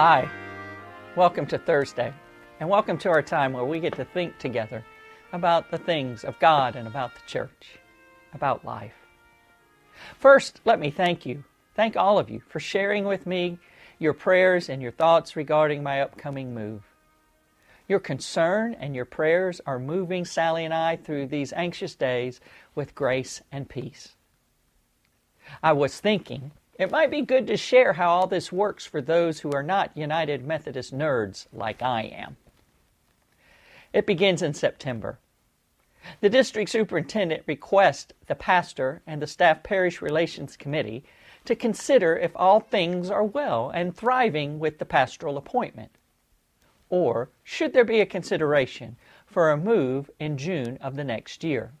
Hi, 0.00 0.30
welcome 1.16 1.44
to 1.46 1.58
Thursday, 1.58 2.14
and 2.60 2.68
welcome 2.68 2.98
to 2.98 3.08
our 3.08 3.20
time 3.20 3.52
where 3.52 3.64
we 3.64 3.80
get 3.80 3.96
to 3.96 4.04
think 4.04 4.38
together 4.38 4.84
about 5.32 5.72
the 5.72 5.78
things 5.78 6.22
of 6.22 6.38
God 6.38 6.76
and 6.76 6.86
about 6.86 7.16
the 7.16 7.20
church, 7.26 7.80
about 8.32 8.64
life. 8.64 8.94
First, 10.16 10.60
let 10.64 10.78
me 10.78 10.92
thank 10.92 11.26
you, 11.26 11.42
thank 11.74 11.96
all 11.96 12.16
of 12.16 12.30
you 12.30 12.40
for 12.46 12.60
sharing 12.60 13.06
with 13.06 13.26
me 13.26 13.58
your 13.98 14.12
prayers 14.14 14.68
and 14.68 14.80
your 14.80 14.92
thoughts 14.92 15.34
regarding 15.34 15.82
my 15.82 16.00
upcoming 16.00 16.54
move. 16.54 16.84
Your 17.88 17.98
concern 17.98 18.76
and 18.78 18.94
your 18.94 19.04
prayers 19.04 19.60
are 19.66 19.80
moving 19.80 20.24
Sally 20.24 20.64
and 20.64 20.72
I 20.72 20.94
through 20.94 21.26
these 21.26 21.52
anxious 21.54 21.96
days 21.96 22.40
with 22.76 22.94
grace 22.94 23.42
and 23.50 23.68
peace. 23.68 24.14
I 25.60 25.72
was 25.72 25.98
thinking 25.98 26.52
it 26.78 26.92
might 26.92 27.10
be 27.10 27.22
good 27.22 27.46
to 27.48 27.56
share 27.56 27.92
how 27.94 28.08
all 28.08 28.26
this 28.28 28.52
works 28.52 28.86
for 28.86 29.02
those 29.02 29.40
who 29.40 29.50
are 29.52 29.62
not 29.62 29.96
United 29.96 30.46
Methodist 30.46 30.96
nerds 30.96 31.46
like 31.52 31.82
I 31.82 32.02
am. 32.02 32.36
It 33.92 34.06
begins 34.06 34.42
in 34.42 34.54
September. 34.54 35.18
The 36.20 36.30
district 36.30 36.70
superintendent 36.70 37.42
requests 37.46 38.12
the 38.26 38.36
pastor 38.36 39.02
and 39.06 39.20
the 39.20 39.26
staff 39.26 39.64
parish 39.64 40.00
relations 40.00 40.56
committee 40.56 41.04
to 41.44 41.56
consider 41.56 42.16
if 42.16 42.30
all 42.36 42.60
things 42.60 43.10
are 43.10 43.24
well 43.24 43.70
and 43.70 43.96
thriving 43.96 44.60
with 44.60 44.78
the 44.78 44.84
pastoral 44.84 45.36
appointment. 45.36 45.90
Or 46.88 47.30
should 47.42 47.72
there 47.72 47.84
be 47.84 48.00
a 48.00 48.06
consideration 48.06 48.96
for 49.26 49.50
a 49.50 49.56
move 49.56 50.10
in 50.20 50.38
June 50.38 50.78
of 50.80 50.94
the 50.94 51.04
next 51.04 51.42
year? 51.42 51.72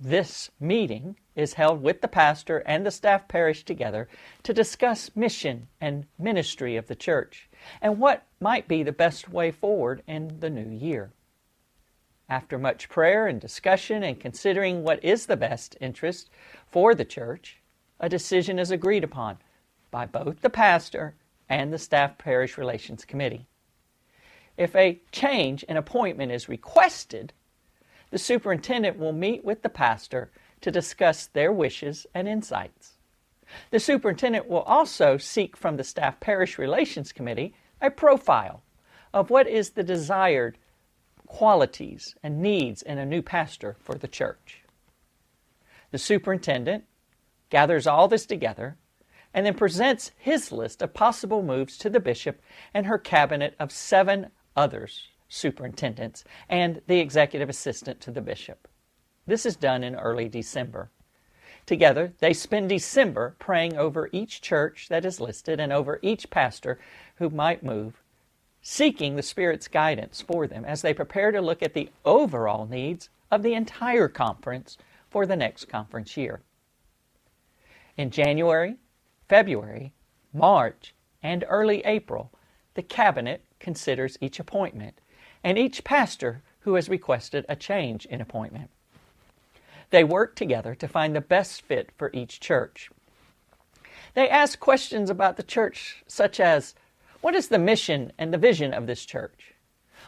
This 0.00 0.50
meeting 0.58 1.16
is 1.36 1.54
held 1.54 1.80
with 1.80 2.00
the 2.00 2.08
pastor 2.08 2.58
and 2.66 2.84
the 2.84 2.90
staff 2.90 3.28
parish 3.28 3.64
together 3.64 4.08
to 4.42 4.52
discuss 4.52 5.14
mission 5.14 5.68
and 5.80 6.06
ministry 6.18 6.76
of 6.76 6.88
the 6.88 6.96
church 6.96 7.48
and 7.80 7.98
what 7.98 8.26
might 8.40 8.66
be 8.66 8.82
the 8.82 8.92
best 8.92 9.28
way 9.28 9.50
forward 9.50 10.02
in 10.06 10.40
the 10.40 10.50
new 10.50 10.68
year. 10.68 11.12
After 12.28 12.58
much 12.58 12.88
prayer 12.88 13.26
and 13.26 13.40
discussion 13.40 14.02
and 14.02 14.18
considering 14.18 14.82
what 14.82 15.02
is 15.04 15.26
the 15.26 15.36
best 15.36 15.76
interest 15.80 16.28
for 16.66 16.94
the 16.94 17.04
church, 17.04 17.60
a 18.00 18.08
decision 18.08 18.58
is 18.58 18.70
agreed 18.70 19.04
upon 19.04 19.38
by 19.90 20.06
both 20.06 20.40
the 20.40 20.50
pastor 20.50 21.14
and 21.48 21.72
the 21.72 21.78
staff 21.78 22.18
parish 22.18 22.58
relations 22.58 23.04
committee. 23.04 23.46
If 24.56 24.74
a 24.74 25.00
change 25.12 25.62
in 25.64 25.76
appointment 25.76 26.32
is 26.32 26.48
requested, 26.48 27.32
the 28.14 28.18
superintendent 28.20 28.96
will 28.96 29.12
meet 29.12 29.44
with 29.44 29.62
the 29.62 29.68
pastor 29.68 30.30
to 30.60 30.70
discuss 30.70 31.26
their 31.26 31.50
wishes 31.50 32.06
and 32.14 32.28
insights. 32.28 32.92
The 33.72 33.80
superintendent 33.80 34.48
will 34.48 34.62
also 34.62 35.16
seek 35.16 35.56
from 35.56 35.76
the 35.76 35.82
Staff 35.82 36.20
Parish 36.20 36.56
Relations 36.56 37.10
Committee 37.10 37.56
a 37.80 37.90
profile 37.90 38.62
of 39.12 39.30
what 39.30 39.48
is 39.48 39.70
the 39.70 39.82
desired 39.82 40.58
qualities 41.26 42.14
and 42.22 42.40
needs 42.40 42.82
in 42.82 42.98
a 42.98 43.04
new 43.04 43.20
pastor 43.20 43.74
for 43.80 43.96
the 43.96 44.06
church. 44.06 44.62
The 45.90 45.98
superintendent 45.98 46.84
gathers 47.50 47.84
all 47.84 48.06
this 48.06 48.26
together 48.26 48.76
and 49.34 49.44
then 49.44 49.54
presents 49.54 50.12
his 50.16 50.52
list 50.52 50.82
of 50.82 50.94
possible 50.94 51.42
moves 51.42 51.76
to 51.78 51.90
the 51.90 51.98
bishop 51.98 52.40
and 52.72 52.86
her 52.86 52.96
cabinet 52.96 53.56
of 53.58 53.72
seven 53.72 54.30
others 54.54 55.08
superintendents 55.34 56.24
and 56.48 56.80
the 56.86 57.00
executive 57.00 57.48
assistant 57.48 58.00
to 58.00 58.10
the 58.10 58.20
bishop. 58.20 58.68
This 59.26 59.44
is 59.44 59.56
done 59.56 59.82
in 59.82 59.94
early 59.96 60.28
December. 60.28 60.90
Together, 61.66 62.12
they 62.18 62.34
spend 62.34 62.68
December 62.68 63.34
praying 63.38 63.76
over 63.76 64.10
each 64.12 64.42
church 64.42 64.88
that 64.88 65.04
is 65.04 65.20
listed 65.20 65.58
and 65.58 65.72
over 65.72 65.98
each 66.02 66.28
pastor 66.28 66.78
who 67.16 67.30
might 67.30 67.62
move, 67.62 68.02
seeking 68.60 69.16
the 69.16 69.22
Spirit's 69.22 69.68
guidance 69.68 70.20
for 70.20 70.46
them 70.46 70.64
as 70.64 70.82
they 70.82 70.92
prepare 70.92 71.32
to 71.32 71.40
look 71.40 71.62
at 71.62 71.74
the 71.74 71.88
overall 72.04 72.66
needs 72.66 73.08
of 73.30 73.42
the 73.42 73.54
entire 73.54 74.08
conference 74.08 74.76
for 75.10 75.26
the 75.26 75.36
next 75.36 75.66
conference 75.66 76.16
year. 76.16 76.42
In 77.96 78.10
January, 78.10 78.76
February, 79.28 79.94
March, 80.32 80.94
and 81.22 81.44
early 81.48 81.82
April, 81.84 82.30
the 82.74 82.82
cabinet 82.82 83.44
considers 83.58 84.18
each 84.20 84.38
appointment 84.38 85.00
and 85.44 85.58
each 85.58 85.84
pastor 85.84 86.42
who 86.60 86.74
has 86.74 86.88
requested 86.88 87.44
a 87.48 87.54
change 87.54 88.06
in 88.06 88.22
appointment. 88.22 88.70
They 89.90 90.02
work 90.02 90.34
together 90.34 90.74
to 90.74 90.88
find 90.88 91.14
the 91.14 91.20
best 91.20 91.62
fit 91.62 91.90
for 91.96 92.10
each 92.14 92.40
church. 92.40 92.90
They 94.14 94.28
ask 94.28 94.58
questions 94.58 95.10
about 95.10 95.36
the 95.36 95.42
church, 95.42 96.02
such 96.08 96.40
as 96.40 96.74
What 97.20 97.34
is 97.34 97.48
the 97.48 97.58
mission 97.58 98.12
and 98.18 98.32
the 98.32 98.38
vision 98.38 98.72
of 98.72 98.86
this 98.86 99.04
church? 99.04 99.54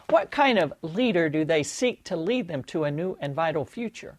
What 0.09 0.31
kind 0.31 0.57
of 0.57 0.73
leader 0.81 1.29
do 1.29 1.45
they 1.45 1.63
seek 1.63 2.03
to 2.05 2.15
lead 2.15 2.47
them 2.47 2.63
to 2.65 2.83
a 2.83 2.91
new 2.91 3.17
and 3.21 3.35
vital 3.35 3.65
future? 3.65 4.17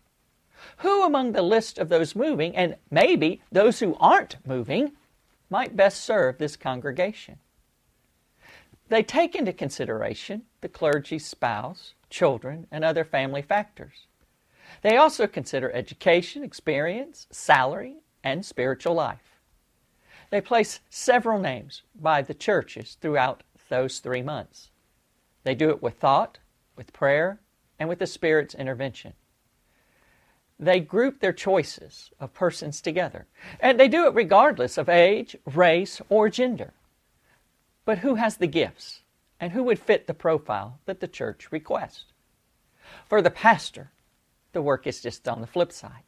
Who 0.78 1.04
among 1.04 1.32
the 1.32 1.42
list 1.42 1.78
of 1.78 1.88
those 1.88 2.14
moving, 2.14 2.54
and 2.54 2.76
maybe 2.90 3.42
those 3.50 3.80
who 3.80 3.96
aren't 3.98 4.36
moving, 4.46 4.92
might 5.50 5.76
best 5.76 6.04
serve 6.04 6.38
this 6.38 6.56
congregation? 6.56 7.38
They 8.88 9.02
take 9.02 9.34
into 9.34 9.52
consideration 9.52 10.42
the 10.60 10.68
clergy's 10.68 11.26
spouse, 11.26 11.94
children, 12.08 12.66
and 12.70 12.84
other 12.84 13.04
family 13.04 13.42
factors. 13.42 14.06
They 14.82 14.96
also 14.96 15.26
consider 15.26 15.70
education, 15.72 16.42
experience, 16.42 17.26
salary, 17.30 17.96
and 18.24 18.44
spiritual 18.44 18.94
life. 18.94 19.38
They 20.30 20.40
place 20.40 20.80
several 20.88 21.38
names 21.38 21.82
by 21.94 22.22
the 22.22 22.34
churches 22.34 22.96
throughout 23.00 23.42
those 23.68 23.98
three 23.98 24.22
months. 24.22 24.70
They 25.42 25.54
do 25.54 25.70
it 25.70 25.82
with 25.82 25.94
thought, 25.94 26.38
with 26.76 26.92
prayer, 26.92 27.40
and 27.78 27.88
with 27.88 27.98
the 27.98 28.06
Spirit's 28.06 28.54
intervention. 28.54 29.14
They 30.58 30.80
group 30.80 31.20
their 31.20 31.32
choices 31.32 32.10
of 32.18 32.34
persons 32.34 32.80
together, 32.80 33.26
and 33.60 33.78
they 33.78 33.88
do 33.88 34.06
it 34.06 34.14
regardless 34.14 34.76
of 34.76 34.88
age, 34.88 35.36
race, 35.46 36.00
or 36.08 36.28
gender. 36.28 36.72
But 37.88 38.00
who 38.00 38.16
has 38.16 38.36
the 38.36 38.46
gifts 38.46 39.00
and 39.40 39.52
who 39.52 39.62
would 39.62 39.78
fit 39.78 40.06
the 40.06 40.12
profile 40.12 40.78
that 40.84 41.00
the 41.00 41.08
church 41.08 41.50
requests? 41.50 42.04
For 43.06 43.22
the 43.22 43.30
pastor, 43.30 43.92
the 44.52 44.60
work 44.60 44.86
is 44.86 45.00
just 45.00 45.26
on 45.26 45.40
the 45.40 45.46
flip 45.46 45.72
side. 45.72 46.02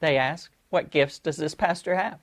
They 0.00 0.18
ask, 0.18 0.52
What 0.68 0.90
gifts 0.90 1.18
does 1.18 1.38
this 1.38 1.54
pastor 1.54 1.94
have? 1.94 2.18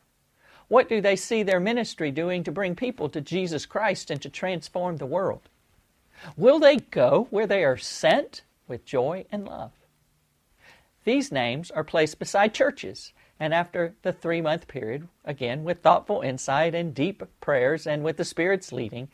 What 0.68 0.88
do 0.88 1.01
they 1.01 1.16
see 1.16 1.41
their 1.41 1.59
ministry 1.59 2.12
doing 2.12 2.44
to 2.44 2.51
bring 2.51 2.75
people 2.75 3.09
to 3.09 3.22
Jesus 3.22 3.66
Christ 3.66 4.12
and 4.12 4.22
to 4.22 4.29
transform 4.29 4.97
the 4.97 5.07
world? 5.07 5.50
Will 6.38 6.59
they 6.59 6.75
go 6.75 7.25
where 7.31 7.47
they 7.47 7.63
are 7.63 7.78
sent 7.78 8.44
with 8.67 8.85
joy 8.85 9.25
and 9.31 9.47
love? 9.47 9.72
These 11.06 11.31
names 11.31 11.72
are 11.72 11.84
placed 11.84 12.19
beside 12.19 12.53
churches 12.53 13.13
and 13.40 13.53
after 13.53 13.96
the 14.01 14.13
three 14.13 14.41
month 14.41 14.68
period, 14.68 15.07
again 15.23 15.63
with 15.63 15.81
thoughtful 15.81 16.22
insight 16.22 16.73
and 16.73 16.94
deep 16.94 17.23
prayers 17.41 17.85
and 17.85 18.03
with 18.03 18.18
the 18.18 18.25
Spirit's 18.25 18.72
leading, 18.72 19.09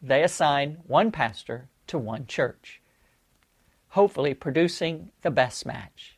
they 0.00 0.22
assign 0.22 0.78
one 0.86 1.10
pastor 1.10 1.68
to 1.86 1.98
one 1.98 2.26
church, 2.26 2.80
hopefully 3.90 4.34
producing 4.34 5.10
the 5.22 5.30
best 5.30 5.64
match, 5.64 6.16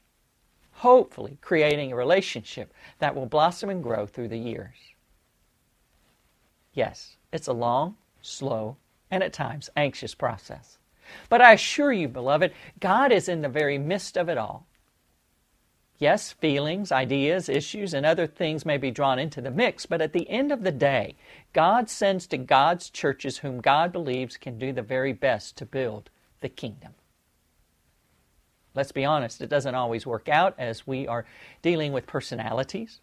hopefully 0.72 1.38
creating 1.41 1.92
a 1.92 1.97
relationship 1.97 2.72
that 2.98 3.14
will 3.14 3.26
blossom 3.26 3.70
and 3.70 3.82
grow 3.82 4.06
through 4.06 4.28
the 4.28 4.38
years. 4.38 4.76
Yes, 6.72 7.16
it's 7.32 7.46
a 7.46 7.52
long, 7.52 7.96
slow, 8.20 8.76
and 9.10 9.22
at 9.22 9.32
times 9.32 9.70
anxious 9.76 10.14
process. 10.14 10.78
But 11.28 11.41
I 11.41 11.52
assure 11.52 11.92
you, 11.92 12.08
beloved, 12.08 12.52
God 12.81 13.12
is 13.12 13.28
in 13.28 13.43
the 13.43 13.49
very 13.49 13.78
midst 13.78 14.16
of 14.16 14.28
it 14.28 14.38
all. 14.38 14.66
Yes, 15.99 16.32
feelings, 16.32 16.91
ideas, 16.91 17.49
issues, 17.49 17.94
and 17.94 18.05
other 18.05 18.26
things 18.26 18.67
may 18.67 18.76
be 18.76 18.91
drawn 18.91 19.19
into 19.19 19.41
the 19.41 19.50
mix, 19.50 19.87
but 19.87 20.00
at 20.00 20.12
the 20.12 20.29
end 20.29 20.50
of 20.50 20.62
the 20.62 20.73
day, 20.73 21.14
God 21.52 21.88
sends 21.88 22.26
to 22.29 22.37
God's 22.37 22.91
churches 22.91 23.38
whom 23.38 23.61
God 23.61 23.93
believes 23.93 24.37
can 24.37 24.58
do 24.58 24.73
the 24.73 24.82
very 24.82 25.12
best 25.12 25.56
to 25.56 25.67
build 25.67 26.11
the 26.41 26.49
kingdom. 26.49 26.94
Let's 28.75 28.91
be 28.91 29.05
honest, 29.05 29.41
it 29.41 29.49
doesn't 29.49 29.76
always 29.76 30.05
work 30.05 30.29
out 30.29 30.55
as 30.58 30.85
we 30.85 31.06
are 31.06 31.26
dealing 31.62 31.93
with 31.93 32.08
personalities, 32.08 33.00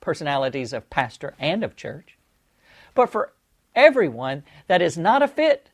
personalities 0.00 0.72
of 0.72 0.88
pastor 0.88 1.34
and 1.38 1.62
of 1.62 1.76
church. 1.76 2.16
But 2.94 3.10
for 3.10 3.32
everyone 3.74 4.44
that 4.66 4.80
is 4.80 4.96
not 4.96 5.22
a 5.22 5.28
fit, 5.28 5.68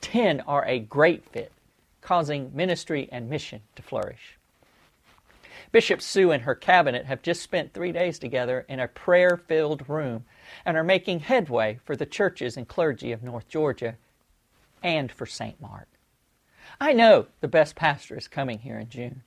10 0.00 0.40
are 0.40 0.66
a 0.66 0.80
great 0.80 1.24
fit, 1.30 1.52
causing 2.00 2.50
ministry 2.52 3.08
and 3.12 3.30
mission 3.30 3.60
to 3.76 3.82
flourish. 3.82 4.36
Bishop 5.72 6.02
Sue 6.02 6.30
and 6.30 6.42
her 6.42 6.54
cabinet 6.54 7.06
have 7.06 7.22
just 7.22 7.40
spent 7.42 7.72
three 7.72 7.92
days 7.92 8.18
together 8.18 8.66
in 8.68 8.78
a 8.78 8.86
prayer 8.86 9.38
filled 9.38 9.88
room 9.88 10.26
and 10.66 10.76
are 10.76 10.84
making 10.84 11.20
headway 11.20 11.80
for 11.86 11.96
the 11.96 12.04
churches 12.04 12.58
and 12.58 12.68
clergy 12.68 13.10
of 13.10 13.22
North 13.22 13.48
Georgia 13.48 13.96
and 14.82 15.10
for 15.10 15.24
St. 15.24 15.58
Mark. 15.62 15.88
I 16.78 16.92
know 16.92 17.26
the 17.40 17.48
best 17.48 17.74
pastor 17.74 18.18
is 18.18 18.28
coming 18.28 18.58
here 18.58 18.78
in 18.78 18.90
June. 18.90 19.22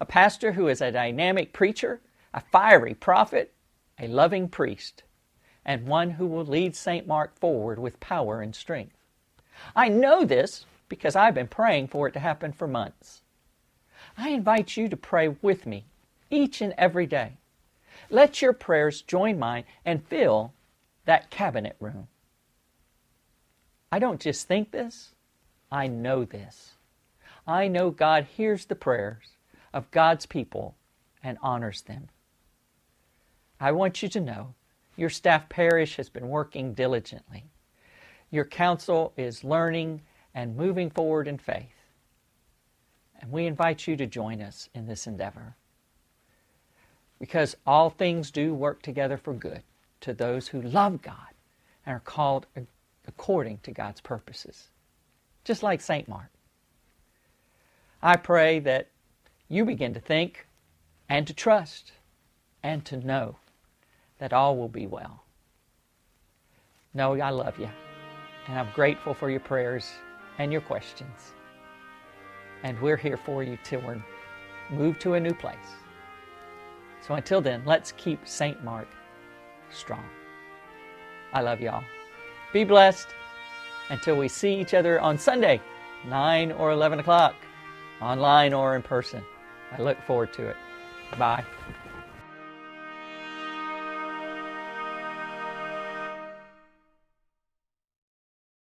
A 0.00 0.06
pastor 0.06 0.52
who 0.52 0.68
is 0.68 0.80
a 0.80 0.90
dynamic 0.90 1.52
preacher, 1.52 2.00
a 2.32 2.40
fiery 2.40 2.94
prophet, 2.94 3.52
a 3.98 4.08
loving 4.08 4.48
priest, 4.48 5.02
and 5.62 5.86
one 5.86 6.12
who 6.12 6.26
will 6.26 6.46
lead 6.46 6.74
St. 6.74 7.06
Mark 7.06 7.38
forward 7.38 7.78
with 7.78 8.00
power 8.00 8.40
and 8.40 8.54
strength. 8.54 8.96
I 9.76 9.90
know 9.90 10.24
this 10.24 10.64
because 10.88 11.16
I've 11.16 11.34
been 11.34 11.48
praying 11.48 11.88
for 11.88 12.08
it 12.08 12.12
to 12.12 12.20
happen 12.20 12.52
for 12.52 12.66
months. 12.66 13.22
I 14.16 14.30
invite 14.30 14.76
you 14.76 14.88
to 14.88 14.96
pray 14.96 15.28
with 15.28 15.66
me 15.66 15.84
each 16.30 16.60
and 16.60 16.74
every 16.78 17.06
day. 17.06 17.32
Let 18.10 18.42
your 18.42 18.52
prayers 18.52 19.02
join 19.02 19.38
mine 19.38 19.64
and 19.84 20.06
fill 20.06 20.52
that 21.04 21.30
cabinet 21.30 21.76
room. 21.80 22.08
I 23.90 23.98
don't 23.98 24.20
just 24.20 24.48
think 24.48 24.70
this, 24.70 25.12
I 25.70 25.86
know 25.86 26.24
this. 26.24 26.72
I 27.46 27.68
know 27.68 27.90
God 27.90 28.24
hears 28.36 28.64
the 28.64 28.74
prayers 28.74 29.36
of 29.72 29.90
God's 29.90 30.26
people 30.26 30.76
and 31.22 31.38
honors 31.42 31.82
them. 31.82 32.08
I 33.60 33.72
want 33.72 34.02
you 34.02 34.08
to 34.10 34.20
know 34.20 34.54
your 34.96 35.10
staff 35.10 35.48
parish 35.48 35.96
has 35.96 36.08
been 36.08 36.28
working 36.28 36.74
diligently. 36.74 37.44
Your 38.30 38.44
council 38.44 39.12
is 39.16 39.44
learning 39.44 40.02
and 40.34 40.56
moving 40.56 40.90
forward 40.90 41.28
in 41.28 41.38
faith. 41.38 41.81
And 43.22 43.30
we 43.30 43.46
invite 43.46 43.86
you 43.86 43.96
to 43.96 44.06
join 44.06 44.42
us 44.42 44.68
in 44.74 44.86
this 44.86 45.06
endeavor. 45.06 45.54
Because 47.20 47.56
all 47.64 47.88
things 47.88 48.32
do 48.32 48.52
work 48.52 48.82
together 48.82 49.16
for 49.16 49.32
good 49.32 49.62
to 50.00 50.12
those 50.12 50.48
who 50.48 50.60
love 50.60 51.00
God 51.02 51.28
and 51.86 51.94
are 51.94 52.00
called 52.00 52.46
according 53.06 53.58
to 53.62 53.70
God's 53.70 54.00
purposes. 54.00 54.68
Just 55.44 55.62
like 55.62 55.80
St. 55.80 56.08
Mark. 56.08 56.30
I 58.02 58.16
pray 58.16 58.58
that 58.58 58.88
you 59.48 59.64
begin 59.64 59.94
to 59.94 60.00
think 60.00 60.48
and 61.08 61.24
to 61.28 61.32
trust 61.32 61.92
and 62.62 62.84
to 62.86 62.96
know 62.96 63.36
that 64.18 64.32
all 64.32 64.56
will 64.56 64.68
be 64.68 64.86
well. 64.86 65.22
Know 66.94 67.14
I 67.20 67.30
love 67.30 67.58
you, 67.58 67.70
and 68.48 68.58
I'm 68.58 68.68
grateful 68.74 69.14
for 69.14 69.30
your 69.30 69.40
prayers 69.40 69.90
and 70.38 70.52
your 70.52 70.60
questions. 70.60 71.32
And 72.62 72.80
we're 72.80 72.96
here 72.96 73.16
for 73.16 73.42
you 73.42 73.58
till 73.64 73.80
we're 73.80 74.02
moved 74.70 75.00
to 75.02 75.14
a 75.14 75.20
new 75.20 75.34
place. 75.34 75.56
So 77.06 77.14
until 77.14 77.40
then, 77.40 77.62
let's 77.66 77.92
keep 77.92 78.26
St. 78.26 78.62
Mark 78.62 78.88
strong. 79.70 80.04
I 81.32 81.40
love 81.40 81.60
y'all. 81.60 81.82
Be 82.52 82.64
blessed 82.64 83.08
until 83.90 84.16
we 84.16 84.28
see 84.28 84.54
each 84.54 84.74
other 84.74 85.00
on 85.00 85.18
Sunday, 85.18 85.60
9 86.06 86.52
or 86.52 86.70
11 86.70 87.00
o'clock, 87.00 87.34
online 88.00 88.52
or 88.52 88.76
in 88.76 88.82
person. 88.82 89.24
I 89.76 89.82
look 89.82 90.00
forward 90.02 90.32
to 90.34 90.48
it. 90.48 90.56
Bye. 91.18 91.44